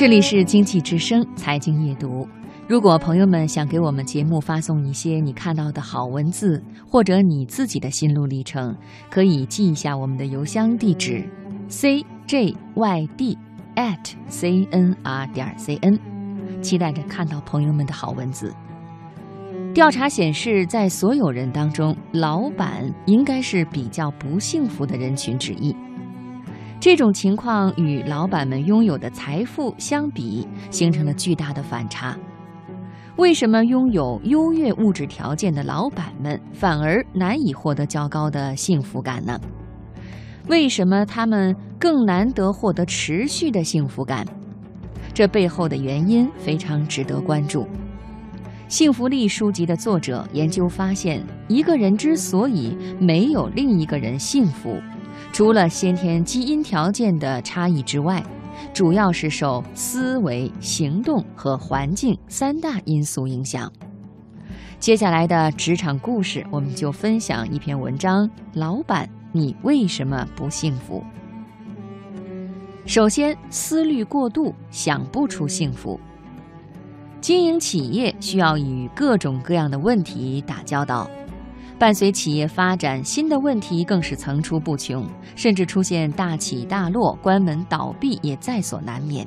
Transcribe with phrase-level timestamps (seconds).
[0.00, 2.26] 这里是经济之声财经夜读。
[2.66, 8.74] 如果朋友们想给我们节目发送一些你看到的好文字，或者你自己的心路历程，
[9.10, 11.22] 可以记一下我们的邮箱地址
[11.68, 12.56] ：cjyd
[13.76, 15.98] at cnr 点 cn。
[16.62, 18.54] 期待着看到朋友们的好文字。
[19.74, 25.76] 调查显示，在所有人当中，老板应该是比较不幸福的人群之一。
[26.80, 32.16] 这种情况与老板们拥有的财富相比，形成了巨大的反差。
[33.16, 39.38] 为什么拥有优越物质条件的老板们反而难以获得较高的幸福感呢？
[40.48, 44.26] 为什么他们更难得获得持续的幸福感？
[45.12, 47.68] 这背后的原因非常值得关注。
[48.68, 54.80] 幸福力书籍的作者研究发现，一个人之所以没有另一个人幸福，
[55.32, 58.22] 除了先天基因条件的差异之外，
[58.74, 63.72] 主要是受思维、行动和环境三大因素影响。
[64.78, 71.02] 接下来的职场故事，我们就分享一篇文章：老板，你为什么不幸福？
[72.84, 75.98] 首先，思虑过度，想不出幸福。
[77.20, 81.08] 经营企业需要与各种各样的问题打交道。
[81.80, 89.26] 伴随企业发展，新的问题更是层出不穷，甚至出现大起大落、关门倒闭也在所难免。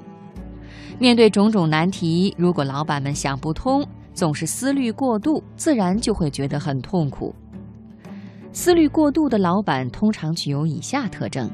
[1.00, 7.34] 面对种种难题，如果老板们想不通，总是思虑过度，自然就会觉得很痛苦。
[8.52, 11.50] 思虑过度的老板通常具有以下特征：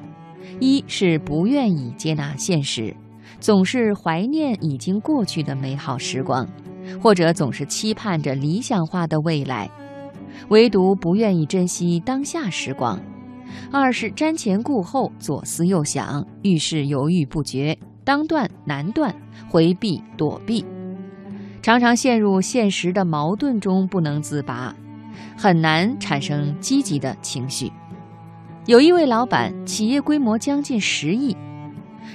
[0.60, 2.94] 一是不愿意接纳现实，
[3.40, 6.46] 总是怀念已经过去的美好时光，
[7.02, 9.72] 或者总是期盼着理想化的未来。
[10.50, 13.00] 唯独不愿意珍惜当下时光，
[13.72, 19.14] 二是瞻前顾后、左思右想、遇事犹豫不决、当断难断、
[19.50, 20.66] 回避躲避，
[21.62, 24.76] 常常陷入现实的矛盾中不能自拔，
[25.38, 27.72] 很难产生积极的情绪。
[28.66, 31.36] 有一位老板，企业规模将近十亿，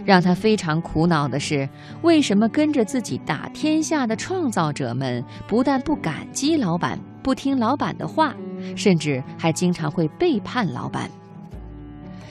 [0.04, 1.68] 让他非常苦恼的是，
[2.02, 6.98] 为什么跟着自己打天下的创造者们不但不感激老板？
[7.22, 8.34] 不听老板的话，
[8.76, 11.10] 甚至还经常会背叛老板。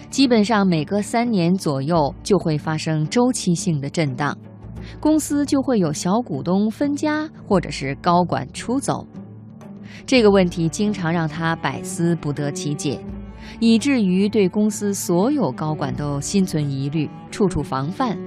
[0.10, 4.38] 基本上每隔三年左右就会发生周期性的震荡，
[5.00, 9.08] 公司就会有小股东分家或者是高管出走。
[10.06, 13.00] 这个问题经常让他百思不得其解，
[13.60, 18.18] 以至于对公司所有高管都心存疑虑，处处防范，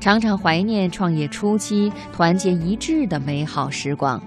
[0.00, 4.20] 常常怀念创业初期团结一致的美好时光。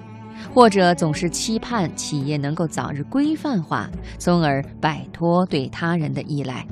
[0.54, 6.66] 或者总是期盼企业能够早日规范化，从而摆脱对他人的依赖。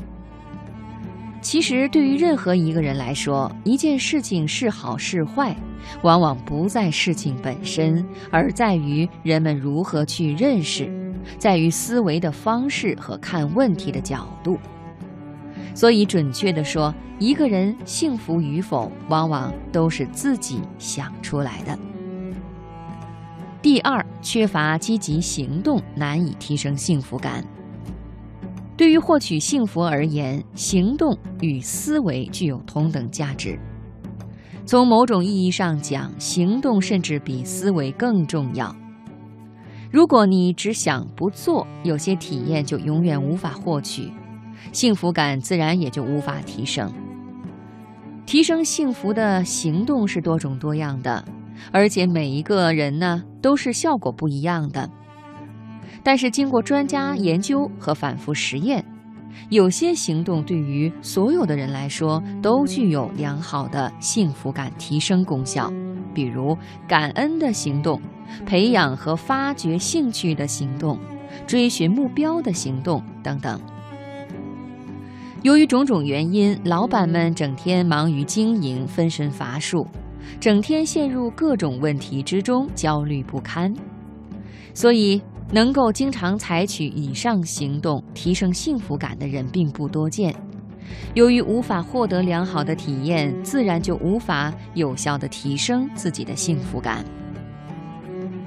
[1.42, 5.54] 其实，对于任何一个人来说，一件事情是好是坏，
[6.02, 10.90] 往往不在事情本身，而在于人们如何去认识，
[11.38, 14.58] 在于思维的方式和看问题的角度。
[15.74, 21.78] 所以，准确地说，一个人幸福与否，往往都是自己想出来的。
[23.62, 27.44] 第二，缺乏积极行动，难以提升幸福感。
[28.76, 33.60] 对于获取幸福而言，行动与思维具有同等价值。
[34.66, 38.76] 从某种意义上讲，行动甚至比思维更重要。
[39.92, 44.12] 如果你只想不做，有些体验就永远无法获取，
[44.72, 46.92] 幸福感自然也就无法提升。
[48.26, 51.24] 提升幸福的行动是多种多样的。
[51.72, 54.88] 而且每一个人呢都是效果不一样的，
[56.04, 58.86] 但是经过专家研究和反复实验，
[59.50, 65.72] 有些行动对于所有的人来说都具有良好的幸福感提升功效，
[66.14, 68.02] 比如感恩的行动、
[68.46, 71.00] 培养和发掘兴趣的行动、
[71.46, 73.60] 追寻目标的行动等等。
[75.44, 79.88] 由于种种原因，老板们整天忙于经营，分身乏术。
[80.42, 83.74] 整天陷入各种问题之中，焦虑不堪，
[84.74, 85.22] 所以
[85.52, 90.36] 能够经常采取以上行动提升幸福感的人并不多见。
[91.14, 97.04] 由于无法获得良好的体验，自然就无法有效的提升自己的幸福感。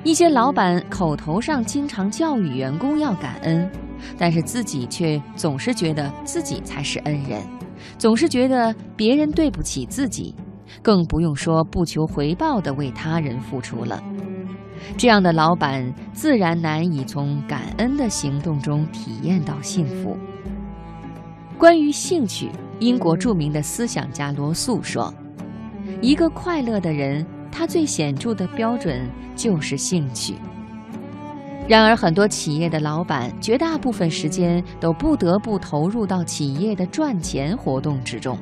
[0.02, 3.70] 一些老板口头上经常教育员工要感恩，
[4.16, 7.42] 但是自己却总是觉得自己才是恩人，
[7.98, 10.34] 总是觉得别人对不起自己。
[10.82, 14.02] 更不用说不求回报的为他人付出了，
[14.96, 20.16] 这样的老板自然难以从感恩的行动中体验到幸福。
[21.58, 25.12] 关于兴趣，英国著名的思想家罗素说
[26.00, 30.36] ：“一个快乐的人，他最显著的标准就是兴趣。
[31.68, 38.36] 然而，很多企业的老板绝大部分时间都不得不投入到企业的赚钱活动之中，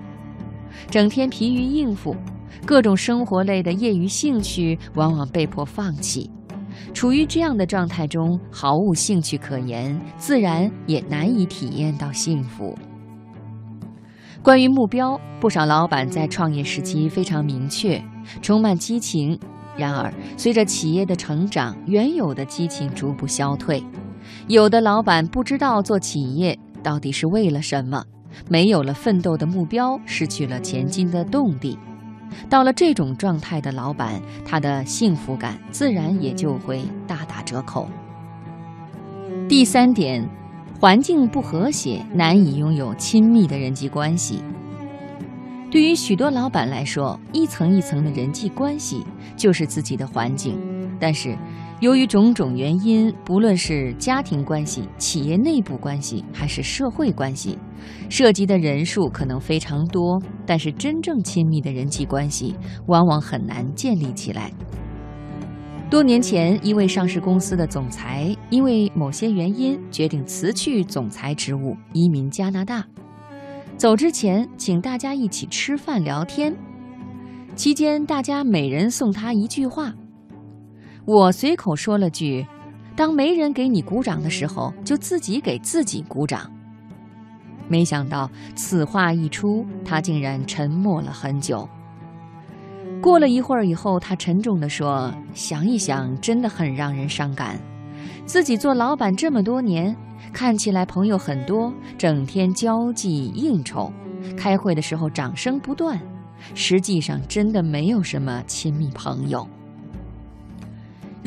[0.89, 2.17] 整天疲于应付，
[2.67, 6.31] 各种生活类的业余兴趣往往被迫放弃。
[6.95, 12.77] 处于这样的状态中，毫无兴趣可言，自然也难以体验到幸福。
[14.43, 18.03] 关于目标，不少老板在创业时期非常明确，
[18.41, 19.39] 充满激情。
[19.77, 23.83] 然而，随着企业的成长，原有的激情逐步消退。
[24.47, 28.05] 有的老板不知道做企业到底是为了什么，
[28.49, 31.79] 没有了奋斗的目标，失去了前进的动力。
[32.49, 37.89] 到了这种状态的老板，他的幸福感自然也就会大打折扣。
[39.49, 40.29] 第三点，
[40.79, 44.43] 环境不和谐，难以拥有亲密的人际关系。
[45.71, 49.05] 对于许多老板来说，一层一层的人际关系
[49.37, 50.59] 就是自己的环境。
[50.99, 51.37] 但是，
[51.81, 57.57] 由于种种原因，不论是家庭关系、企业内部关系，还是社会关系，
[58.09, 62.57] 涉及的人数可能非常多，但是真正亲密的人际关系
[62.89, 64.51] 往往很难建立起来。
[65.89, 72.85] 多年前，一位上市公司的总裁因为某些原因决定辞去总裁职务，移民加拿大。
[73.77, 76.53] 走之前，请大家一起吃饭聊天。
[77.55, 79.95] 期间，大家每人送他一句话。
[81.09, 82.47] 我随口说了句
[82.95, 86.53] ：“当没人给你鼓掌的时候，就自己给自己鼓掌。”
[87.67, 91.67] 没想到此话一出，他竟然沉默了很久。
[93.01, 97.59] 过了一会儿以后，他沉重地说：“想一想，真的很让人伤感。
[98.27, 99.97] 自己做老板这么多年。”
[100.31, 103.91] 看起来朋友很多，整天交际应酬，
[104.37, 105.99] 开会的时候掌声不断，
[106.55, 109.49] 实际上真的没有什么亲密朋友。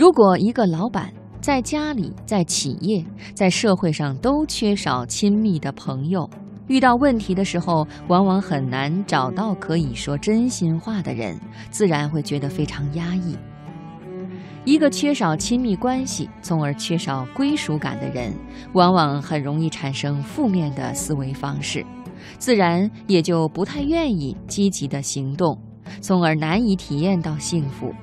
[0.01, 3.06] 如果一个老板在家里、在企业、
[3.36, 6.27] 在社会上都缺少亲密的朋友，
[6.65, 11.39] 遇到问题的时候，往往很难找到可以说真心话的人，
[11.69, 13.38] 自然会觉得非常压抑。
[14.65, 18.33] 一个缺少亲密关系，从而缺少归属感的人，
[18.74, 21.86] 往往很容易产生负面的思维方式，
[22.39, 25.56] 自然也就不太愿意积极的行动，
[26.01, 27.94] 从而难以体验到幸福。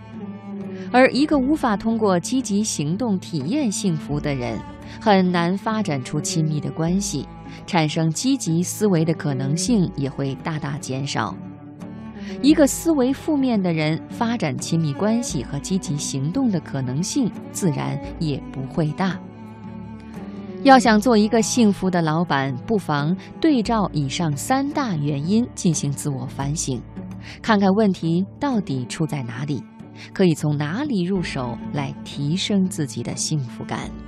[0.91, 4.59] 而一个无法通过积极行动体验幸福的人，
[5.01, 7.27] 很难发展出亲密的关系，
[7.67, 11.35] 产生积极思维的可能性也会大大减少。
[12.43, 19.19] 一个思维负面的人，发展亲密关系和积极行动的可能性自然也不会大。
[20.65, 26.83] 要想做一个幸福的老板，不妨对照以上三大原因进行自我反省，
[27.41, 29.63] 看看问题到底出在哪里，
[30.13, 34.08] 可以从哪里入手来提升自己的幸福感。